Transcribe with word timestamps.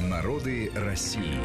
Народы 0.00 0.70
России. 0.74 1.40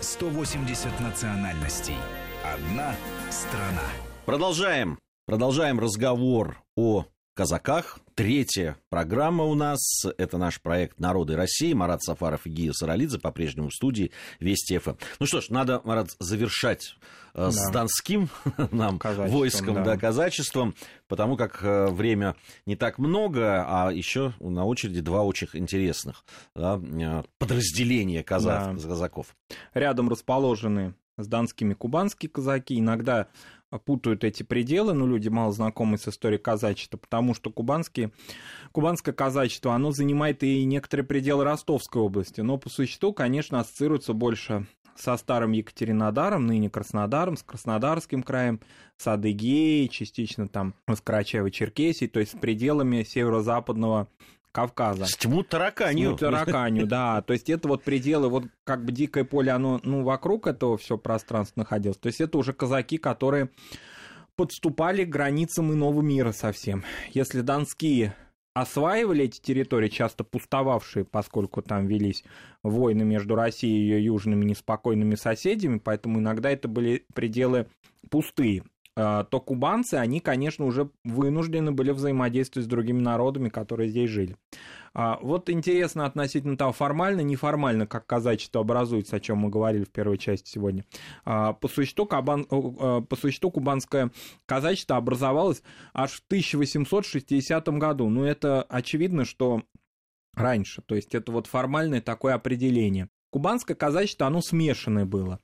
180 0.00 1.00
национальностей. 1.00 1.96
Одна 2.42 2.94
страна. 3.30 3.86
Продолжаем. 4.24 4.98
Продолжаем 5.26 5.78
разговор 5.78 6.62
о 6.74 7.04
казаках. 7.34 7.98
Третья 8.14 8.76
программа 8.90 9.44
у 9.44 9.54
нас. 9.54 9.80
Это 10.18 10.36
наш 10.36 10.60
проект 10.60 11.00
«Народы 11.00 11.34
России». 11.34 11.72
Марат 11.72 12.02
Сафаров 12.02 12.46
и 12.46 12.50
Гия 12.50 12.72
Саралидзе 12.72 13.18
по-прежнему 13.18 13.70
в 13.70 13.74
студии 13.74 14.12
Вести 14.38 14.76
ФМ. 14.76 14.94
Ну 15.18 15.26
что 15.26 15.40
ж, 15.40 15.48
надо, 15.48 15.80
Марат, 15.84 16.08
завершать 16.18 16.96
э, 17.34 17.44
да. 17.44 17.50
с 17.50 17.70
Донским 17.70 18.28
нам 18.70 19.00
войском, 19.02 19.76
да. 19.76 19.84
да, 19.84 19.96
казачеством, 19.96 20.74
потому 21.08 21.36
как 21.36 21.62
э, 21.62 21.86
время 21.86 22.36
не 22.66 22.76
так 22.76 22.98
много, 22.98 23.64
а 23.66 23.90
еще 23.90 24.34
на 24.40 24.66
очереди 24.66 25.00
два 25.00 25.22
очень 25.22 25.48
интересных 25.54 26.24
да, 26.54 26.78
э, 26.82 27.22
подразделения 27.38 28.22
казак, 28.22 28.76
да. 28.76 28.88
казаков. 28.88 29.34
Рядом 29.72 30.10
расположены 30.10 30.94
с 31.16 31.26
донскими 31.26 31.74
кубанские 31.74 32.30
казаки. 32.30 32.78
Иногда 32.78 33.28
путают 33.78 34.24
эти 34.24 34.42
пределы, 34.42 34.92
но 34.92 35.06
люди 35.06 35.28
мало 35.28 35.52
знакомы 35.52 35.98
с 35.98 36.08
историей 36.08 36.40
казачества, 36.40 36.98
потому 36.98 37.34
что 37.34 37.50
кубанские, 37.50 38.12
кубанское 38.72 39.14
казачество, 39.14 39.74
оно 39.74 39.92
занимает 39.92 40.42
и 40.42 40.64
некоторые 40.64 41.06
пределы 41.06 41.44
Ростовской 41.44 42.02
области, 42.02 42.40
но 42.40 42.58
по 42.58 42.68
существу, 42.68 43.12
конечно, 43.12 43.60
ассоциируется 43.60 44.12
больше 44.12 44.66
со 44.96 45.16
старым 45.16 45.52
Екатеринодаром, 45.52 46.46
ныне 46.46 46.70
Краснодаром, 46.70 47.36
с 47.36 47.42
Краснодарским 47.42 48.22
краем, 48.22 48.60
с 48.96 49.06
Адыгеей, 49.06 49.88
частично 49.88 50.48
там 50.48 50.74
с 50.86 51.02
Карачаево-Черкесией, 51.02 52.08
то 52.08 52.20
есть 52.20 52.32
с 52.32 52.38
пределами 52.38 53.02
северо-западного 53.02 54.08
Кавказа. 54.52 55.06
С 55.06 55.16
тьму 55.16 55.42
тараканью. 55.42 56.10
Тьму 56.10 56.18
тараканью, 56.18 56.86
да. 56.86 57.22
То 57.22 57.32
есть 57.32 57.48
это 57.48 57.68
вот 57.68 57.82
пределы, 57.82 58.28
вот 58.28 58.44
как 58.64 58.84
бы 58.84 58.92
дикое 58.92 59.24
поле, 59.24 59.50
оно 59.50 59.80
ну, 59.82 60.04
вокруг 60.04 60.46
этого 60.46 60.76
все 60.76 60.98
пространство 60.98 61.60
находилось. 61.60 61.96
То 61.96 62.08
есть 62.08 62.20
это 62.20 62.36
уже 62.36 62.52
казаки, 62.52 62.98
которые 62.98 63.48
подступали 64.36 65.04
к 65.04 65.08
границам 65.08 65.72
иного 65.72 66.02
мира 66.02 66.32
совсем. 66.32 66.84
Если 67.12 67.40
донские 67.40 68.14
осваивали 68.54 69.24
эти 69.24 69.40
территории, 69.40 69.88
часто 69.88 70.24
пустовавшие, 70.24 71.04
поскольку 71.04 71.62
там 71.62 71.86
велись 71.86 72.24
войны 72.62 73.04
между 73.04 73.34
Россией 73.34 73.78
и 73.78 73.84
ее 73.84 74.04
южными 74.04 74.44
неспокойными 74.44 75.14
соседями, 75.14 75.78
поэтому 75.78 76.20
иногда 76.20 76.50
это 76.50 76.68
были 76.68 77.06
пределы 77.14 77.66
пустые. 78.10 78.64
А, 78.94 79.24
то 79.24 79.40
кубанцы, 79.40 79.94
они, 79.94 80.20
конечно, 80.20 80.66
уже 80.66 80.90
вынуждены 81.02 81.72
были 81.72 81.92
взаимодействовать 81.92 82.66
с 82.66 82.68
другими 82.68 83.00
народами, 83.00 83.48
которые 83.48 83.88
здесь 83.88 84.10
жили. 84.10 84.36
А, 84.92 85.18
вот 85.22 85.48
интересно 85.48 86.04
относительно 86.04 86.58
того, 86.58 86.72
формально, 86.72 87.22
неформально, 87.22 87.86
как 87.86 88.06
казачество 88.06 88.60
образуется, 88.60 89.16
о 89.16 89.20
чем 89.20 89.38
мы 89.38 89.48
говорили 89.48 89.84
в 89.84 89.90
первой 89.90 90.18
части 90.18 90.50
сегодня. 90.50 90.84
А, 91.24 91.54
по 91.54 91.68
существу, 91.68 92.04
кабан, 92.04 92.44
по 92.44 93.16
существу 93.18 93.50
кубанское 93.50 94.10
казачество 94.44 94.98
образовалось 94.98 95.62
аж 95.94 96.12
в 96.12 96.22
1860 96.26 97.68
году. 97.78 98.10
Ну, 98.10 98.24
это 98.24 98.62
очевидно, 98.62 99.24
что 99.24 99.62
раньше, 100.34 100.82
то 100.82 100.94
есть 100.94 101.14
это 101.14 101.32
вот 101.32 101.46
формальное 101.46 102.02
такое 102.02 102.34
определение. 102.34 103.08
Кубанское 103.30 103.74
казачество, 103.74 104.26
оно 104.26 104.42
смешанное 104.42 105.06
было. 105.06 105.40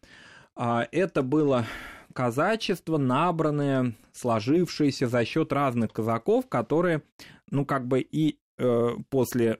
Это 0.55 1.23
было 1.23 1.65
казачество, 2.13 2.99
набранное, 2.99 3.95
сложившееся 4.13 5.09
за 5.09 5.25
счет 5.25 5.53
разных 5.53 5.93
казаков, 5.93 6.49
которые, 6.49 7.03
ну, 7.51 7.65
как 7.65 7.87
бы 7.87 8.01
и 8.01 8.39
э, 8.59 8.89
после 9.11 9.59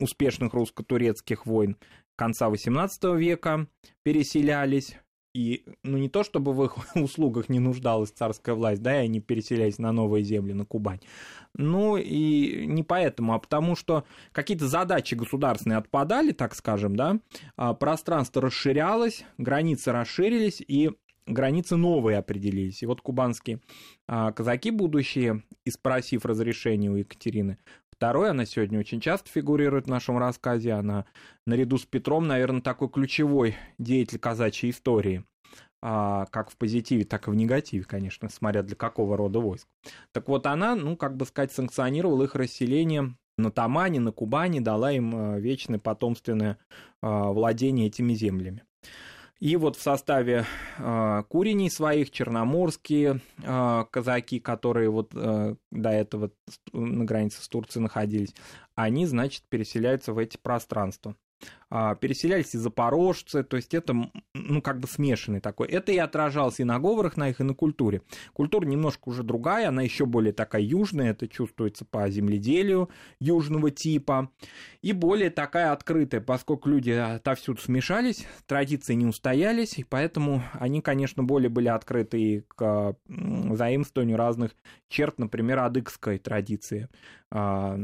успешных 0.00 0.54
русско-турецких 0.54 1.46
войн 1.46 1.76
конца 2.16 2.48
XVIII 2.48 3.16
века 3.16 3.66
переселялись, 4.02 4.96
и, 5.34 5.64
ну, 5.84 5.98
не 5.98 6.08
то 6.08 6.24
чтобы 6.24 6.52
в 6.52 6.64
их 6.64 6.76
услугах 6.96 7.48
не 7.48 7.60
нуждалась 7.60 8.10
царская 8.10 8.54
власть, 8.54 8.82
да, 8.82 9.00
и 9.00 9.04
они 9.04 9.20
переселялись 9.20 9.78
на 9.78 9.92
новые 9.92 10.24
земли, 10.24 10.52
на 10.52 10.64
Кубань. 10.64 11.00
Ну, 11.54 11.96
и 11.96 12.66
не 12.66 12.82
поэтому, 12.82 13.34
а 13.34 13.38
потому 13.38 13.76
что 13.76 14.04
какие-то 14.32 14.66
задачи 14.66 15.14
государственные 15.14 15.78
отпадали, 15.78 16.32
так 16.32 16.54
скажем, 16.54 16.96
да, 16.96 17.20
а 17.56 17.74
пространство 17.74 18.42
расширялось, 18.42 19.24
границы 19.38 19.92
расширились, 19.92 20.60
и 20.60 20.90
границы 21.28 21.76
новые 21.76 22.18
определились. 22.18 22.82
И 22.82 22.86
вот 22.86 23.00
кубанские 23.00 23.60
а, 24.06 24.32
казаки 24.32 24.70
будущие, 24.70 25.42
и 25.64 25.70
спросив 25.70 26.24
разрешение 26.24 26.90
у 26.90 26.96
Екатерины 26.96 27.58
II, 28.00 28.28
она 28.28 28.46
сегодня 28.46 28.78
очень 28.78 29.00
часто 29.00 29.28
фигурирует 29.30 29.86
в 29.86 29.90
нашем 29.90 30.18
рассказе, 30.18 30.72
она 30.72 31.04
наряду 31.46 31.78
с 31.78 31.84
Петром, 31.84 32.26
наверное, 32.26 32.60
такой 32.60 32.88
ключевой 32.88 33.56
деятель 33.78 34.18
казачьей 34.18 34.70
истории 34.70 35.24
а, 35.82 36.26
как 36.26 36.50
в 36.50 36.56
позитиве, 36.56 37.04
так 37.04 37.28
и 37.28 37.30
в 37.30 37.34
негативе, 37.34 37.84
конечно, 37.84 38.28
смотря 38.28 38.62
для 38.62 38.76
какого 38.76 39.16
рода 39.16 39.40
войск. 39.40 39.68
Так 40.12 40.28
вот, 40.28 40.46
она, 40.46 40.74
ну, 40.74 40.96
как 40.96 41.16
бы 41.16 41.26
сказать, 41.26 41.52
санкционировала 41.52 42.24
их 42.24 42.34
расселение 42.34 43.14
на 43.36 43.52
Тамане, 43.52 44.00
на 44.00 44.10
Кубани, 44.10 44.60
дала 44.60 44.92
им 44.92 45.14
а, 45.14 45.38
вечное 45.38 45.78
потомственное 45.78 46.58
владение 47.00 47.86
этими 47.86 48.12
землями. 48.12 48.64
И 49.40 49.56
вот 49.56 49.76
в 49.76 49.82
составе 49.82 50.46
э, 50.78 51.22
куреней 51.28 51.70
своих 51.70 52.10
черноморские 52.10 53.20
э, 53.40 53.84
казаки, 53.90 54.40
которые 54.40 54.90
вот 54.90 55.12
э, 55.14 55.54
до 55.70 55.90
этого 55.90 56.32
на 56.72 57.04
границе 57.04 57.42
с 57.42 57.48
Турцией 57.48 57.84
находились, 57.84 58.34
они, 58.74 59.06
значит, 59.06 59.44
переселяются 59.48 60.12
в 60.12 60.18
эти 60.18 60.36
пространства. 60.36 61.14
А, 61.70 61.94
переселялись 61.94 62.54
и 62.54 62.58
запорожцы, 62.58 63.42
то 63.42 63.56
есть 63.56 63.74
это, 63.74 63.94
ну, 64.32 64.62
как 64.62 64.80
бы 64.80 64.88
смешанный 64.88 65.40
такой. 65.40 65.68
Это 65.68 65.92
и 65.92 65.98
отражалось 65.98 66.60
и 66.60 66.64
на 66.64 66.78
говорах 66.78 67.18
на 67.18 67.28
их, 67.28 67.40
и 67.40 67.44
на 67.44 67.52
культуре. 67.52 68.00
Культура 68.32 68.64
немножко 68.64 69.10
уже 69.10 69.22
другая, 69.22 69.68
она 69.68 69.82
еще 69.82 70.06
более 70.06 70.32
такая 70.32 70.62
южная, 70.62 71.10
это 71.10 71.28
чувствуется 71.28 71.84
по 71.84 72.08
земледелию 72.08 72.88
южного 73.20 73.70
типа, 73.70 74.30
и 74.80 74.92
более 74.92 75.28
такая 75.28 75.72
открытая, 75.72 76.22
поскольку 76.22 76.70
люди 76.70 76.90
отовсюду 76.90 77.60
смешались, 77.60 78.26
традиции 78.46 78.94
не 78.94 79.04
устоялись, 79.04 79.78
и 79.78 79.84
поэтому 79.84 80.42
они, 80.54 80.80
конечно, 80.80 81.22
более 81.22 81.50
были 81.50 81.68
открыты 81.68 82.46
к 82.48 82.96
заимствованию 83.06 84.16
разных 84.16 84.52
черт, 84.88 85.18
например, 85.18 85.58
адыгской 85.58 86.18
традиции 86.18 86.88
а, 87.30 87.78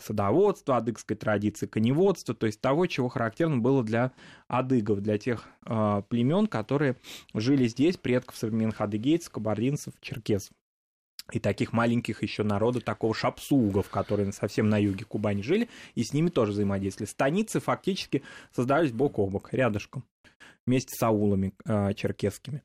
садоводства, 0.00 0.76
адыгской 0.78 1.16
традиции 1.16 1.66
коневодства, 1.66 2.34
то 2.34 2.46
есть 2.46 2.60
того, 2.60 2.86
чего 2.86 3.08
характерно 3.08 3.58
было 3.58 3.82
для 3.82 4.12
адыгов, 4.48 5.00
для 5.00 5.18
тех 5.18 5.44
э, 5.66 6.02
племен, 6.08 6.46
которые 6.46 6.96
жили 7.34 7.66
здесь, 7.66 7.96
предков 7.96 8.36
современных 8.36 8.80
адыгейцев, 8.80 9.32
кабардинцев, 9.32 9.94
черкесов 10.00 10.52
и 11.32 11.40
таких 11.40 11.72
маленьких 11.72 12.22
еще 12.22 12.42
народов, 12.44 12.84
такого 12.84 13.14
шапсугов, 13.14 13.88
которые 13.88 14.32
совсем 14.32 14.68
на 14.68 14.78
юге 14.78 15.04
Кубани 15.04 15.42
жили, 15.42 15.68
и 15.94 16.04
с 16.04 16.12
ними 16.12 16.28
тоже 16.28 16.52
взаимодействовали. 16.52 17.10
Станицы 17.10 17.60
фактически 17.60 18.22
создались 18.52 18.92
бок 18.92 19.18
о 19.18 19.26
бок, 19.26 19.52
рядышком 19.52 20.04
вместе 20.66 20.94
с 20.96 21.02
аулами 21.02 21.52
э, 21.64 21.94
черкесскими. 21.94 22.62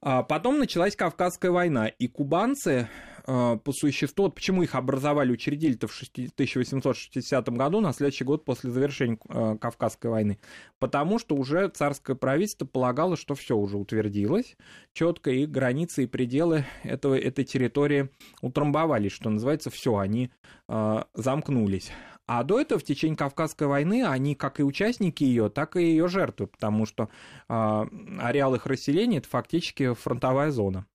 А 0.00 0.22
потом 0.22 0.58
началась 0.58 0.96
Кавказская 0.96 1.50
война, 1.50 1.86
и 1.86 2.08
кубанцы 2.08 2.88
по 3.24 3.72
существу, 3.72 4.26
вот 4.26 4.34
почему 4.34 4.62
их 4.62 4.74
образовали, 4.74 5.32
учредили-то 5.32 5.88
в 5.88 6.02
1860 6.12 7.48
году, 7.50 7.80
на 7.80 7.94
следующий 7.94 8.24
год 8.24 8.44
после 8.44 8.70
завершения 8.70 9.18
э, 9.28 9.56
Кавказской 9.58 10.08
войны, 10.08 10.38
потому 10.78 11.18
что 11.18 11.34
уже 11.34 11.68
царское 11.68 12.16
правительство 12.16 12.66
полагало, 12.66 13.16
что 13.16 13.34
все 13.34 13.56
уже 13.56 13.78
утвердилось 13.78 14.56
четко, 14.92 15.30
и 15.30 15.46
границы 15.46 16.04
и 16.04 16.06
пределы 16.06 16.66
этого, 16.82 17.18
этой 17.18 17.44
территории 17.44 18.10
утрамбовались, 18.42 19.12
что 19.12 19.30
называется, 19.30 19.70
все, 19.70 19.96
они 19.96 20.30
э, 20.68 21.02
замкнулись. 21.14 21.90
А 22.26 22.42
до 22.42 22.60
этого, 22.60 22.78
в 22.78 22.84
течение 22.84 23.16
Кавказской 23.16 23.66
войны, 23.66 24.04
они, 24.06 24.34
как 24.34 24.60
и 24.60 24.62
участники 24.62 25.24
ее, 25.24 25.48
так 25.48 25.76
и 25.76 25.82
ее 25.82 26.08
жертвы, 26.08 26.46
потому 26.46 26.84
что 26.84 27.08
э, 27.48 27.84
ареал 28.20 28.54
их 28.54 28.66
расселения– 28.66 29.18
это 29.18 29.28
фактически 29.28 29.94
фронтовая 29.94 30.50
зона. 30.50 30.86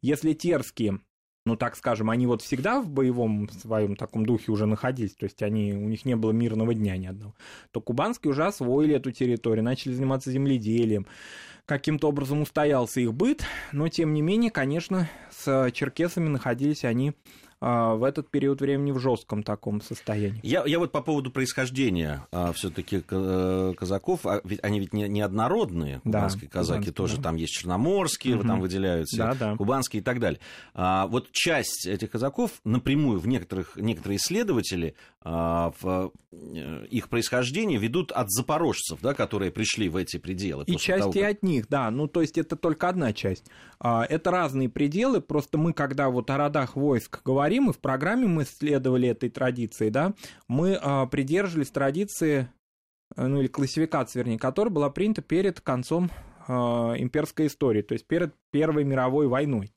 Если 0.00 0.32
терские 0.32 1.00
ну, 1.44 1.56
так 1.56 1.76
скажем, 1.76 2.10
они 2.10 2.26
вот 2.26 2.42
всегда 2.42 2.80
в 2.80 2.88
боевом 2.88 3.48
своем 3.50 3.96
таком 3.96 4.24
духе 4.24 4.52
уже 4.52 4.66
находились, 4.66 5.14
то 5.14 5.24
есть 5.24 5.42
они, 5.42 5.72
у 5.74 5.88
них 5.88 6.04
не 6.04 6.14
было 6.14 6.30
мирного 6.30 6.74
дня 6.74 6.96
ни 6.96 7.06
одного, 7.06 7.34
то 7.72 7.80
кубанские 7.80 8.30
уже 8.30 8.44
освоили 8.44 8.94
эту 8.94 9.10
территорию, 9.10 9.64
начали 9.64 9.92
заниматься 9.92 10.30
земледелием, 10.30 11.06
каким-то 11.66 12.08
образом 12.08 12.42
устоялся 12.42 13.00
их 13.00 13.12
быт, 13.12 13.44
но, 13.72 13.88
тем 13.88 14.14
не 14.14 14.22
менее, 14.22 14.50
конечно, 14.50 15.08
с 15.30 15.70
черкесами 15.72 16.28
находились 16.28 16.84
они 16.84 17.14
в 17.62 18.04
этот 18.04 18.28
период 18.28 18.60
времени 18.60 18.90
в 18.90 18.98
жестком 18.98 19.42
таком 19.42 19.80
состоянии. 19.80 20.40
Я, 20.42 20.64
я 20.66 20.78
вот 20.78 20.90
по 20.90 21.00
поводу 21.00 21.30
происхождения 21.30 22.26
а, 22.32 22.52
все-таки 22.52 23.02
э, 23.08 23.74
казаков, 23.76 24.26
а, 24.26 24.40
ведь 24.42 24.58
они 24.62 24.80
ведь 24.80 24.92
не, 24.92 25.08
не 25.08 25.20
однородные, 25.20 26.00
кубанские 26.00 26.48
да, 26.48 26.52
казаки, 26.52 26.78
кубанские, 26.78 26.94
тоже 26.94 27.16
да. 27.18 27.22
там 27.22 27.36
есть 27.36 27.52
черноморские, 27.52 28.36
угу. 28.36 28.48
там 28.48 28.60
выделяются, 28.60 29.16
да, 29.16 29.34
да. 29.34 29.56
кубанские 29.56 30.00
и 30.00 30.04
так 30.04 30.18
далее. 30.18 30.40
А, 30.74 31.06
вот 31.06 31.30
часть 31.30 31.86
этих 31.86 32.10
казаков 32.10 32.50
напрямую 32.64 33.20
в 33.20 33.28
некоторых, 33.28 33.76
некоторые 33.76 34.16
исследователи 34.16 34.96
а, 35.24 35.72
в 35.80 36.12
э, 36.32 36.86
их 36.90 37.08
происхождение 37.08 37.78
ведут 37.78 38.10
от 38.10 38.28
запорожцев, 38.30 38.98
да, 39.00 39.14
которые 39.14 39.52
пришли 39.52 39.88
в 39.88 39.96
эти 39.96 40.16
пределы. 40.16 40.64
И 40.66 40.76
части 40.76 41.00
того, 41.00 41.12
как... 41.12 41.30
от 41.30 41.42
них, 41.44 41.68
да, 41.68 41.90
ну 41.92 42.08
то 42.08 42.22
есть 42.22 42.38
это 42.38 42.56
только 42.56 42.88
одна 42.88 43.12
часть. 43.12 43.46
А, 43.78 44.04
это 44.04 44.32
разные 44.32 44.68
пределы, 44.68 45.20
просто 45.20 45.58
мы, 45.58 45.72
когда 45.72 46.08
вот 46.08 46.28
о 46.30 46.36
родах 46.36 46.74
войск 46.74 47.20
говорим, 47.24 47.51
и 47.52 47.72
в 47.72 47.78
программе 47.78 48.26
мы 48.26 48.44
следовали 48.44 49.08
этой 49.08 49.30
традиции, 49.30 49.88
да, 49.88 50.14
мы 50.48 50.78
а, 50.80 51.06
придерживались 51.06 51.70
традиции, 51.70 52.48
э, 53.16 53.26
ну 53.26 53.40
или 53.40 53.48
классификации, 53.48 54.18
вернее, 54.20 54.38
которая 54.38 54.72
была 54.72 54.90
принята 54.90 55.22
перед 55.22 55.60
концом 55.60 56.10
а, 56.48 56.94
имперской 56.96 57.46
истории, 57.46 57.82
то 57.82 57.92
есть 57.92 58.06
перед 58.06 58.34
Первой 58.50 58.84
мировой 58.84 59.28
войной. 59.28 59.72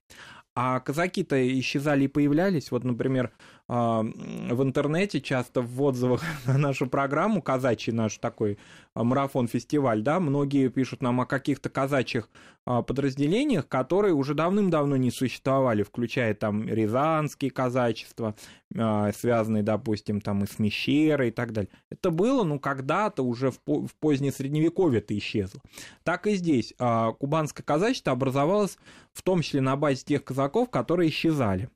А 0.58 0.80
казаки-то 0.80 1.36
исчезали 1.60 2.06
и 2.06 2.08
появлялись. 2.08 2.72
Вот, 2.72 2.86
например, 2.86 3.34
в 3.68 4.62
интернете 4.62 5.22
часто 5.22 5.62
в 5.62 5.82
отзывах 5.82 6.24
на 6.46 6.58
нашу 6.58 6.88
программу, 6.88 7.42
казачий 7.42 7.94
наш 7.94 8.18
такой 8.18 8.60
а, 8.94 9.04
марафон-фестиваль, 9.04 10.04
да, 10.04 10.20
многие 10.20 10.70
пишут 10.70 11.02
нам 11.02 11.22
о 11.22 11.26
каких-то 11.26 11.70
казачьих 11.70 12.30
а, 12.66 12.84
подразделениях, 12.84 13.68
которые 13.68 14.14
уже 14.14 14.36
давным-давно 14.36 14.98
не 14.98 15.10
существовали, 15.10 15.82
включая 15.82 16.36
там 16.36 16.68
рязанские 16.68 17.50
казачества, 17.50 18.36
связанные, 18.72 19.64
допустим, 19.64 20.22
там 20.22 20.44
и 20.44 20.48
с 20.48 20.60
Мещерой 20.60 21.30
и 21.30 21.32
так 21.32 21.54
далее. 21.54 21.70
Это 21.90 22.10
было, 22.12 22.44
ну, 22.44 22.60
когда-то 22.60 23.24
уже 23.24 23.52
в, 23.52 23.60
в 23.66 23.96
позднее 24.00 24.32
Средневековье 24.32 25.00
это 25.00 25.18
исчезло. 25.18 25.62
Так 26.04 26.28
и 26.28 26.36
здесь. 26.36 26.74
Кубанское 27.20 27.64
казачество 27.64 28.12
образовалось 28.12 28.78
в 29.14 29.22
том 29.22 29.42
числе 29.42 29.62
на 29.62 29.78
базе 29.78 30.04
тех 30.04 30.24
казаков, 30.24 30.70
которые 30.70 31.10
исчезали. 31.10 31.70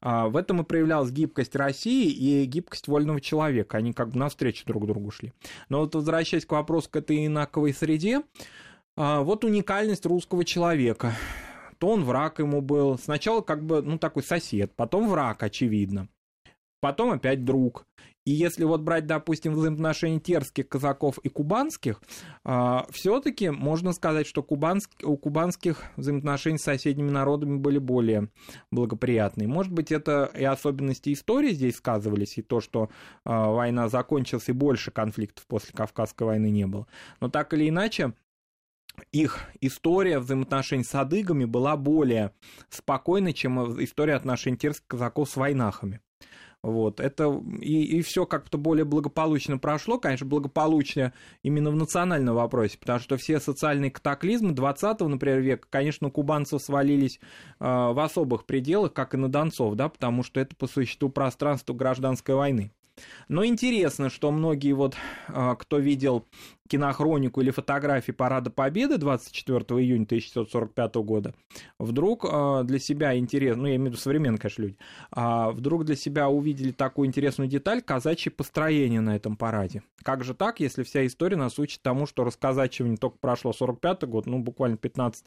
А, 0.00 0.28
в 0.28 0.36
этом 0.36 0.60
и 0.60 0.64
проявлялась 0.64 1.10
гибкость 1.10 1.56
России 1.56 2.10
и 2.10 2.44
гибкость 2.44 2.88
вольного 2.88 3.20
человека. 3.20 3.78
Они 3.78 3.92
как 3.92 4.10
бы 4.10 4.18
навстречу 4.18 4.64
друг 4.66 4.86
другу 4.86 5.10
шли. 5.10 5.32
Но 5.68 5.80
вот 5.80 5.94
возвращаясь 5.94 6.46
к 6.46 6.52
вопросу 6.52 6.88
к 6.90 6.96
этой 6.96 7.26
инаковой 7.26 7.72
среде, 7.72 8.22
а, 8.96 9.20
вот 9.20 9.44
уникальность 9.44 10.06
русского 10.06 10.44
человека. 10.44 11.14
То 11.78 11.88
он 11.88 12.04
враг 12.04 12.38
ему 12.38 12.60
был. 12.60 12.98
Сначала 12.98 13.40
как 13.40 13.64
бы, 13.64 13.82
ну, 13.82 13.98
такой 13.98 14.22
сосед, 14.22 14.72
потом 14.76 15.08
враг, 15.08 15.42
очевидно. 15.42 16.08
Потом 16.80 17.12
опять 17.12 17.44
друг. 17.44 17.86
И 18.24 18.30
если 18.30 18.64
вот 18.64 18.80
брать, 18.80 19.06
допустим, 19.06 19.52
взаимоотношения 19.52 20.18
терских 20.18 20.68
казаков 20.68 21.18
и 21.18 21.28
кубанских, 21.28 22.00
э, 22.44 22.78
все-таки 22.90 23.50
можно 23.50 23.92
сказать, 23.92 24.26
что 24.26 24.40
у 24.40 25.16
кубанских 25.16 25.82
взаимоотношения 25.96 26.58
с 26.58 26.62
соседними 26.62 27.10
народами 27.10 27.58
были 27.58 27.78
более 27.78 28.30
благоприятные. 28.70 29.46
Может 29.46 29.72
быть, 29.72 29.92
это 29.92 30.30
и 30.34 30.44
особенности 30.44 31.12
истории 31.12 31.52
здесь 31.52 31.76
сказывались, 31.76 32.38
и 32.38 32.42
то, 32.42 32.60
что 32.60 32.88
э, 33.24 33.30
война 33.30 33.88
закончилась, 33.88 34.48
и 34.48 34.52
больше 34.52 34.90
конфликтов 34.90 35.46
после 35.46 35.74
Кавказской 35.74 36.22
войны 36.22 36.50
не 36.50 36.66
было. 36.66 36.86
Но 37.20 37.28
так 37.28 37.52
или 37.52 37.68
иначе, 37.68 38.14
их 39.12 39.40
история 39.60 40.18
взаимоотношений 40.18 40.84
с 40.84 40.94
адыгами 40.94 41.44
была 41.44 41.76
более 41.76 42.32
спокойной, 42.70 43.32
чем 43.32 43.82
история 43.82 44.14
отношений 44.14 44.56
терских 44.56 44.86
казаков 44.86 45.28
с 45.28 45.36
войнахами. 45.36 46.00
Вот, 46.64 46.98
это 46.98 47.42
и, 47.60 47.98
и 47.98 48.00
все 48.00 48.24
как-то 48.24 48.56
более 48.56 48.86
благополучно 48.86 49.58
прошло, 49.58 49.98
конечно, 49.98 50.24
благополучно 50.24 51.12
именно 51.42 51.70
в 51.70 51.76
национальном 51.76 52.36
вопросе, 52.36 52.78
потому 52.78 53.00
что 53.00 53.18
все 53.18 53.38
социальные 53.38 53.90
катаклизмы 53.90 54.52
20-го, 54.52 55.06
например, 55.06 55.40
века, 55.40 55.68
конечно, 55.68 56.08
кубанцев 56.08 56.62
свалились 56.62 57.20
э, 57.60 57.64
в 57.66 58.02
особых 58.02 58.46
пределах, 58.46 58.94
как 58.94 59.12
и 59.12 59.18
на 59.18 59.28
донцов, 59.28 59.74
да, 59.74 59.90
потому 59.90 60.22
что 60.22 60.40
это 60.40 60.56
по 60.56 60.66
существу 60.66 61.10
пространство 61.10 61.74
гражданской 61.74 62.34
войны. 62.34 62.72
Но 63.28 63.44
интересно, 63.44 64.08
что 64.08 64.30
многие 64.30 64.72
вот, 64.72 64.96
э, 65.28 65.56
кто 65.58 65.76
видел 65.76 66.24
кинохронику 66.68 67.40
или 67.40 67.50
фотографии 67.50 68.12
Парада 68.12 68.50
Победы 68.50 68.96
24 68.96 69.60
июня 69.80 70.04
1945 70.04 70.94
года, 70.96 71.34
вдруг 71.78 72.24
э, 72.24 72.62
для 72.64 72.78
себя 72.78 73.16
интересно, 73.18 73.62
ну, 73.62 73.68
я 73.68 73.76
имею 73.76 73.90
в 73.90 73.92
виду 73.92 74.02
современные, 74.02 74.38
конечно, 74.38 74.62
люди, 74.62 74.78
а 75.10 75.50
вдруг 75.50 75.84
для 75.84 75.96
себя 75.96 76.28
увидели 76.28 76.72
такую 76.72 77.06
интересную 77.06 77.48
деталь 77.48 77.82
казачье 77.82 78.32
построение 78.32 79.00
на 79.00 79.14
этом 79.14 79.36
параде. 79.36 79.82
Как 80.02 80.24
же 80.24 80.34
так, 80.34 80.60
если 80.60 80.82
вся 80.84 81.06
история 81.06 81.36
нас 81.36 81.58
учит 81.58 81.82
тому, 81.82 82.06
что 82.06 82.24
расказачивание 82.24 82.96
только 82.96 83.18
прошло 83.18 83.52
45 83.52 84.04
год, 84.04 84.26
ну, 84.26 84.38
буквально 84.38 84.78
15, 84.78 85.26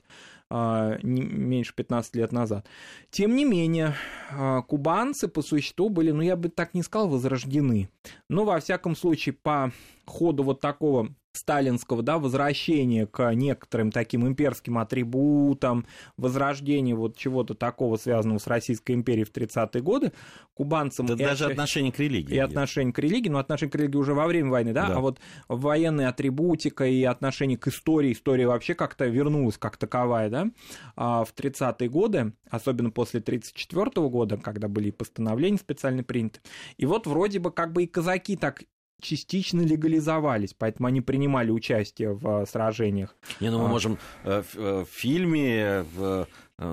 а, 0.50 0.98
меньше 1.04 1.74
15 1.75 2.16
лет 2.16 2.31
назад. 2.31 2.68
Тем 3.12 3.36
не 3.36 3.45
менее, 3.45 3.95
а, 4.31 4.62
кубанцы 4.63 5.28
по 5.28 5.42
существу 5.42 5.90
были, 5.90 6.12
ну, 6.12 6.22
я 6.22 6.36
бы 6.36 6.50
так 6.50 6.74
не 6.74 6.81
сказал, 6.81 7.10
возрождены. 7.10 7.90
Но, 8.30 8.44
во 8.44 8.60
всяком 8.60 8.95
случае, 8.95 9.33
по 9.33 9.72
ходу 10.06 10.44
вот 10.44 10.62
такого 10.62 11.10
сталинского 11.38 12.04
да, 12.04 12.18
возвращения 12.18 13.06
к 13.06 13.34
некоторым 13.34 13.92
таким 13.92 14.28
имперским 14.28 14.78
атрибутам, 14.78 15.86
возрождения 16.18 16.95
вот 16.95 17.16
чего-то 17.18 17.54
такого, 17.54 17.98
связанного 17.98 18.39
с 18.39 18.48
Российской 18.48 18.94
империей 18.94 19.25
в 19.25 19.31
30-е 19.31 19.81
годы, 19.81 20.12
кубанцам... 20.54 21.06
Да 21.06 21.13
и 21.13 21.18
даже 21.18 21.45
отношение 21.45 21.92
к 21.92 22.00
религии. 22.00 22.36
И 22.36 22.39
отношение 22.39 22.94
к 22.94 23.00
религии, 23.00 23.30
но 23.30 23.39
отношение 23.39 23.72
к 23.72 23.75
религии 23.75 23.98
уже 23.98 24.13
во 24.13 24.28
время 24.28 24.50
войны, 24.50 24.74
да, 24.74 24.88
да. 24.88 24.95
а 24.95 25.00
вот 25.00 25.19
военная 25.48 26.10
атрибутика 26.10 26.86
и 26.86 27.04
отношение 27.04 27.57
к 27.57 27.68
истории, 27.68 28.12
история 28.12 28.48
вообще 28.48 28.74
как-то 28.74 29.06
вернулась 29.06 29.57
как 29.57 29.78
таковая, 29.78 30.30
да, 30.30 30.48
а 30.95 31.24
в 31.24 31.33
30-е 31.33 31.90
годы, 31.90 32.33
особенно 32.50 32.92
после 32.92 33.22
34 33.22 33.92
года, 34.10 34.38
когда 34.38 34.68
были 34.68 34.92
постановления 34.92 35.57
специально 35.57 36.04
приняты. 36.04 36.40
И 36.78 36.86
вот 36.86 37.07
вроде 37.07 37.40
бы 37.40 37.51
как 37.51 37.74
бы 37.74 37.83
и 37.83 37.88
казаки 37.88 38.36
так 38.36 38.63
частично 39.01 39.61
легализовались, 39.61 40.53
поэтому 40.57 40.88
они 40.88 41.01
принимали 41.01 41.51
участие 41.51 42.13
в 42.13 42.45
сражениях. 42.45 43.15
Не, 43.39 43.51
ну 43.51 43.59
мы 43.59 43.65
а. 43.65 43.67
можем 43.69 43.99
э, 44.23 44.44
э, 44.55 44.85
в 44.85 44.89
фильме, 44.89 45.85
в 45.95 46.07
Э, 46.07 46.25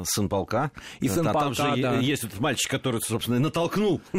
сын 0.04 0.30
полка. 0.30 0.70
И 1.00 1.08
сын 1.08 1.26
а 1.28 1.32
полка, 1.32 1.40
там 1.40 1.54
же 1.54 1.82
да. 1.82 1.98
есть 1.98 2.24
этот 2.24 2.40
мальчик, 2.40 2.70
который, 2.70 3.02
собственно, 3.02 3.38
натолкнул 3.38 4.00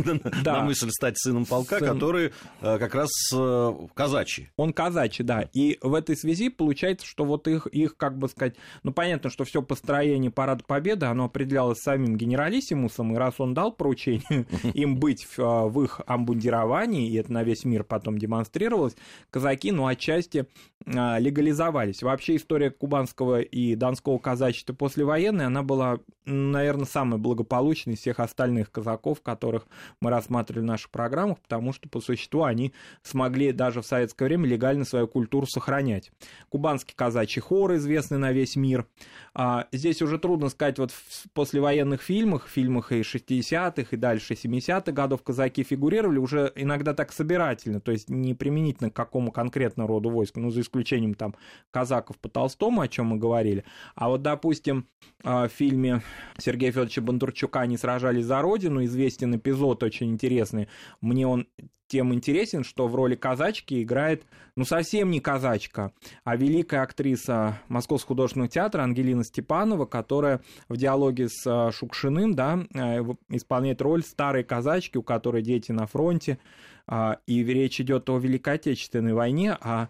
да. 0.44 0.60
на 0.60 0.62
мысль 0.62 0.90
стать 0.92 1.18
сыном 1.18 1.46
полка, 1.46 1.80
Сын... 1.80 1.88
который 1.88 2.34
э, 2.62 2.78
как 2.78 2.94
раз 2.94 3.10
э, 3.34 3.74
казачий. 3.96 4.52
Он 4.58 4.74
казачий, 4.74 5.26
да. 5.26 5.50
И 5.54 5.80
в 5.82 5.96
этой 5.96 6.16
связи 6.16 6.50
получается, 6.50 7.08
что 7.08 7.26
вот 7.26 7.48
их, 7.48 7.66
их 7.68 7.98
как 7.98 8.18
бы 8.20 8.28
сказать, 8.30 8.56
ну, 8.84 8.94
понятно, 8.94 9.32
что 9.32 9.44
все 9.44 9.64
построение 9.64 10.30
Парада 10.30 10.64
Победы, 10.64 11.08
оно 11.08 11.26
определялось 11.26 11.80
самим 11.80 12.16
генералиссимусом, 12.16 13.14
и 13.14 13.18
раз 13.18 13.40
он 13.40 13.56
дал 13.56 13.72
поручение 13.72 14.46
им 14.76 14.98
быть 14.98 15.28
в 15.36 15.84
их 15.84 16.00
амбундировании, 16.06 17.10
и 17.10 17.16
это 17.16 17.34
на 17.34 17.44
весь 17.44 17.66
мир 17.66 17.84
потом 17.84 18.20
демонстрировалось, 18.20 18.96
казаки, 19.32 19.72
ну, 19.72 19.88
отчасти 19.88 20.46
легализовались. 20.86 22.04
Вообще 22.04 22.36
история 22.36 22.70
кубанского 22.70 23.42
и 23.42 23.74
донского 23.74 24.20
казачества 24.20 24.74
послевоенная, 24.74 25.50
она 25.56 25.64
была, 25.64 26.00
наверное, 26.26 26.86
самой 26.86 27.18
благополучной 27.18 27.94
из 27.94 28.00
всех 28.00 28.20
остальных 28.20 28.72
казаков, 28.72 29.22
которых 29.22 29.68
мы 30.02 30.10
рассматривали 30.10 30.64
в 30.64 30.66
наших 30.66 30.92
программах, 30.92 31.40
потому 31.40 31.72
что, 31.72 31.88
по 31.88 32.02
существу, 32.02 32.44
они 32.44 32.74
смогли 33.04 33.54
даже 33.54 33.82
в 33.82 33.86
советское 33.86 34.26
время 34.26 34.46
легально 34.46 34.84
свою 34.84 35.08
культуру 35.08 35.48
сохранять. 35.48 36.12
Кубанский 36.50 36.94
казачий 36.94 37.42
хор, 37.42 37.76
известный 37.76 38.18
на 38.18 38.34
весь 38.34 38.58
мир. 38.58 38.86
А, 39.34 39.68
здесь 39.72 40.02
уже 40.02 40.20
трудно 40.20 40.50
сказать, 40.50 40.78
вот 40.78 40.92
в 40.92 41.30
послевоенных 41.34 42.02
фильмах, 42.02 42.50
фильмах 42.50 42.92
и 42.92 43.00
60-х, 43.02 43.88
и 43.92 43.96
дальше 43.96 44.34
70-х 44.34 44.92
годов 44.92 45.24
казаки 45.24 45.64
фигурировали 45.64 46.18
уже 46.18 46.52
иногда 46.56 46.94
так 46.94 47.14
собирательно, 47.14 47.80
то 47.80 47.94
есть 47.94 48.10
не 48.10 48.34
применительно 48.34 48.90
к 48.90 48.94
какому 48.94 49.32
конкретному 49.32 49.88
роду 49.88 50.10
войск, 50.10 50.36
ну, 50.36 50.52
за 50.52 50.62
исключением 50.62 51.14
там 51.14 51.34
казаков 51.72 52.18
по 52.18 52.28
Толстому, 52.28 52.82
о 52.82 52.90
чем 52.90 53.08
мы 53.08 53.18
говорили. 53.18 53.64
А 53.96 54.10
вот, 54.10 54.22
допустим, 54.22 54.88
а, 55.24 55.45
в 55.48 55.52
фильме 55.52 56.02
Сергея 56.38 56.72
Федоровича 56.72 57.02
Бондарчука 57.02 57.62
«Они 57.62 57.78
сражались 57.78 58.26
за 58.26 58.42
Родину» 58.42 58.84
известен 58.86 59.36
эпизод 59.36 59.84
очень 59.84 60.12
интересный. 60.12 60.68
Мне 61.02 61.28
он 61.28 61.48
тем 61.88 62.14
интересен, 62.14 62.64
что 62.64 62.88
в 62.88 62.96
роли 62.96 63.16
казачки 63.16 63.82
играет, 63.82 64.26
ну, 64.56 64.66
совсем 64.66 65.12
не 65.12 65.20
казачка, 65.20 65.92
а 66.24 66.36
великая 66.36 66.82
актриса 66.82 67.60
Московского 67.68 68.10
художественного 68.10 68.50
театра 68.50 68.82
Ангелина 68.82 69.24
Степанова, 69.24 69.86
которая 69.86 70.42
в 70.68 70.78
диалоге 70.78 71.30
с 71.30 71.46
э, 71.46 71.72
Шукшиным, 71.72 72.34
да, 72.34 72.66
э, 72.74 73.04
исполняет 73.30 73.82
роль 73.82 74.04
старой 74.04 74.44
казачки, 74.44 74.98
у 74.98 75.04
которой 75.04 75.44
дети 75.44 75.72
на 75.72 75.86
фронте, 75.86 76.40
а, 76.88 77.20
и 77.28 77.44
речь 77.44 77.80
идет 77.82 78.10
о 78.10 78.18
Великой 78.18 78.56
Отечественной 78.56 79.14
войне, 79.14 79.58
а 79.60 79.90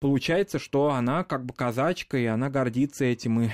получается, 0.00 0.58
что 0.58 0.90
она 0.90 1.24
как 1.24 1.44
бы 1.44 1.54
казачка, 1.54 2.18
и 2.18 2.26
она 2.26 2.50
гордится 2.50 3.04
этим, 3.04 3.42
и 3.42 3.48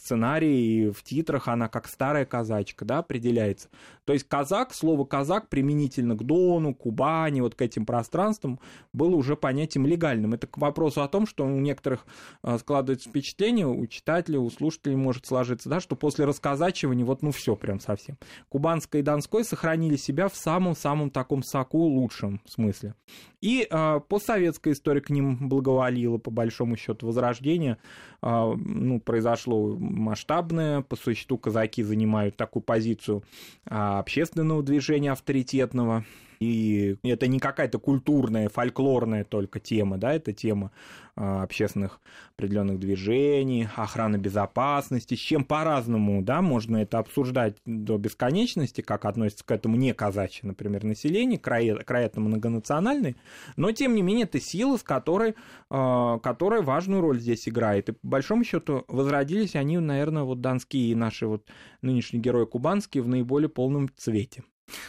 сценарии, 0.00 0.58
и 0.58 0.90
в 0.90 1.02
титрах 1.02 1.48
она 1.48 1.68
как 1.68 1.86
старая 1.86 2.24
казачка, 2.24 2.84
да, 2.84 2.98
определяется. 2.98 3.68
То 4.04 4.12
есть 4.12 4.26
казак, 4.26 4.74
слово 4.74 5.04
казак 5.04 5.48
применительно 5.48 6.16
к 6.16 6.24
Дону, 6.24 6.74
Кубани, 6.74 7.40
вот 7.40 7.54
к 7.54 7.62
этим 7.62 7.86
пространствам 7.86 8.58
было 8.92 9.14
уже 9.14 9.36
понятием 9.36 9.86
легальным. 9.86 10.34
Это 10.34 10.46
к 10.46 10.58
вопросу 10.58 11.02
о 11.02 11.08
том, 11.08 11.26
что 11.26 11.44
у 11.44 11.60
некоторых 11.60 12.06
э, 12.42 12.58
складывается 12.58 13.08
впечатление, 13.08 13.66
у 13.66 13.86
читателей, 13.86 14.38
у 14.38 14.50
слушателей 14.50 14.96
может 14.96 15.26
сложиться, 15.26 15.68
да, 15.68 15.80
что 15.80 15.96
после 15.96 16.24
расказачивания 16.24 17.04
вот 17.04 17.22
ну 17.22 17.30
все 17.30 17.54
прям 17.54 17.78
совсем. 17.78 18.18
Кубанская 18.48 19.02
и 19.02 19.04
Донской 19.04 19.44
сохранили 19.44 19.96
себя 19.96 20.28
в 20.28 20.36
самом-самом 20.36 21.10
таком 21.10 21.42
соку 21.42 21.78
лучшем 21.78 22.40
смысле. 22.46 22.94
И 23.40 23.66
э, 23.70 24.00
постсоветская 24.08 24.74
история 24.74 25.00
к 25.00 25.10
ним 25.10 25.48
благоволила, 25.48 26.18
по 26.18 26.30
большому 26.30 26.76
счету, 26.76 27.06
возрождение 27.06 27.78
э, 28.22 28.54
ну, 28.56 29.00
произошло 29.00 29.76
масштабное, 30.00 30.82
по 30.82 30.96
существу 30.96 31.38
казаки 31.38 31.82
занимают 31.82 32.36
такую 32.36 32.62
позицию 32.62 33.22
э, 33.66 33.74
общественного 33.74 34.62
движения 34.62 35.12
авторитетного, 35.12 36.04
и 36.40 36.96
это 37.02 37.26
не 37.26 37.38
какая-то 37.38 37.78
культурная, 37.78 38.48
фольклорная 38.48 39.24
только 39.24 39.60
тема, 39.60 39.98
да, 39.98 40.14
это 40.14 40.32
тема 40.32 40.72
а, 41.14 41.42
общественных 41.42 42.00
определенных 42.34 42.80
движений, 42.80 43.68
охраны 43.76 44.16
безопасности, 44.16 45.14
с 45.14 45.18
чем 45.18 45.44
по-разному, 45.44 46.22
да, 46.22 46.40
можно 46.40 46.78
это 46.78 46.98
обсуждать 46.98 47.56
до 47.66 47.98
бесконечности, 47.98 48.80
как 48.80 49.04
относится 49.04 49.44
к 49.44 49.50
этому 49.50 49.76
не 49.76 49.92
казачье, 49.92 50.48
например, 50.48 50.84
население, 50.84 51.38
край, 51.38 51.76
край 51.84 52.06
это 52.06 52.20
многонациональный, 52.20 53.16
но, 53.56 53.70
тем 53.72 53.94
не 53.94 54.00
менее, 54.00 54.24
это 54.24 54.40
сила, 54.40 54.78
с 54.78 54.82
которой, 54.82 55.34
а, 55.68 56.18
которая 56.20 56.62
важную 56.62 57.02
роль 57.02 57.20
здесь 57.20 57.46
играет. 57.50 57.90
И, 57.90 57.92
по 57.92 58.08
большому 58.08 58.44
счету, 58.44 58.86
возродились 58.88 59.56
они, 59.56 59.76
наверное, 59.76 60.22
вот 60.22 60.40
донские 60.40 60.92
и 60.92 60.94
наши 60.94 61.26
вот 61.26 61.46
нынешние 61.82 62.22
герои 62.22 62.46
кубанские 62.46 63.02
в 63.02 63.08
наиболее 63.08 63.50
полном 63.50 63.90
цвете. 63.94 64.42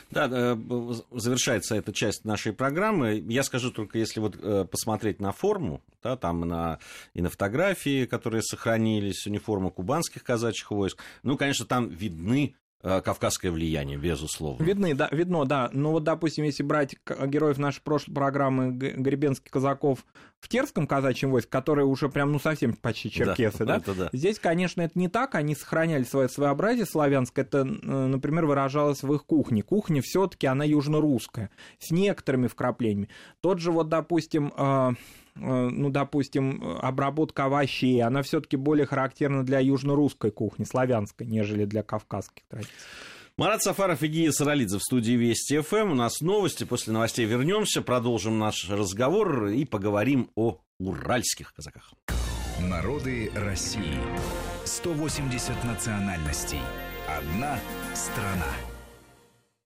Да, 0.09 0.27
э, 0.31 0.55
завершается 1.11 1.75
эта 1.75 1.93
часть 1.93 2.25
нашей 2.25 2.53
программы. 2.53 3.23
Я 3.27 3.43
скажу 3.43 3.71
только, 3.71 3.97
если 3.97 4.19
вот 4.19 4.37
э, 4.41 4.65
посмотреть 4.65 5.19
на 5.19 5.31
форму, 5.31 5.81
да, 6.03 6.17
там 6.17 6.41
на, 6.41 6.79
и 7.13 7.21
на 7.21 7.29
фотографии, 7.29 8.05
которые 8.05 8.41
сохранились, 8.41 9.25
униформа 9.27 9.69
кубанских 9.69 10.23
казачьих 10.23 10.71
войск, 10.71 10.97
ну, 11.23 11.37
конечно, 11.37 11.65
там 11.65 11.89
видны 11.89 12.55
кавказское 12.81 13.51
влияние, 13.51 13.97
безусловно. 13.97 14.63
Видны, 14.63 14.93
да, 14.93 15.07
видно, 15.11 15.45
да. 15.45 15.69
Но 15.73 15.91
вот, 15.91 16.03
допустим, 16.03 16.45
если 16.45 16.63
брать 16.63 16.95
героев 17.25 17.57
нашей 17.57 17.81
прошлой 17.81 18.13
программы 18.13 18.71
Гребенских 18.71 19.51
казаков 19.51 20.05
в 20.39 20.47
Терском 20.49 20.87
казачьем 20.87 21.29
войске, 21.29 21.51
которые 21.51 21.85
уже 21.85 22.09
прям, 22.09 22.31
ну, 22.31 22.39
совсем 22.39 22.73
почти 22.73 23.11
черкесы, 23.11 23.63
да? 23.65 23.79
да? 23.79 23.93
да. 23.93 24.09
Здесь, 24.11 24.39
конечно, 24.39 24.81
это 24.81 24.97
не 24.97 25.07
так, 25.07 25.35
они 25.35 25.55
сохраняли 25.55 26.03
свое 26.03 26.27
своеобразие 26.29 26.85
славянское, 26.85 27.45
это, 27.45 27.63
например, 27.63 28.45
выражалось 28.45 29.03
в 29.03 29.13
их 29.13 29.25
кухне. 29.25 29.61
Кухня 29.61 30.01
все 30.03 30.27
таки 30.27 30.47
она 30.47 30.65
южно-русская, 30.65 31.51
с 31.79 31.91
некоторыми 31.91 32.47
вкраплениями. 32.47 33.09
Тот 33.41 33.59
же 33.59 33.71
вот, 33.71 33.89
допустим, 33.89 34.51
э, 34.57 34.61
э, 34.91 34.93
ну, 35.35 35.89
допустим, 35.89 36.77
обработка 36.81 37.45
овощей, 37.45 38.01
она 38.01 38.21
все-таки 38.21 38.57
более 38.57 38.85
характерна 38.85 39.43
для 39.43 39.59
южно-русской 39.59 40.31
кухни, 40.31 40.63
славянской, 40.63 41.27
нежели 41.27 41.65
для 41.65 41.83
кавказских 41.83 42.43
традиций. 42.47 42.73
Марат 43.37 43.63
Сафаров 43.63 44.03
и 44.03 44.07
Гия 44.07 44.31
Саралидзе 44.31 44.77
в 44.77 44.83
студии 44.83 45.13
Вести 45.13 45.59
ФМ. 45.61 45.91
У 45.91 45.95
нас 45.95 46.21
новости. 46.21 46.63
После 46.63 46.93
новостей 46.93 47.25
вернемся, 47.25 47.81
продолжим 47.81 48.37
наш 48.37 48.69
разговор 48.69 49.47
и 49.47 49.65
поговорим 49.65 50.29
о 50.35 50.59
уральских 50.79 51.53
казаках. 51.53 51.93
Народы 52.59 53.31
России. 53.33 53.97
180 54.65 55.63
национальностей. 55.63 56.59
Одна 57.07 57.59
страна. 57.95 58.70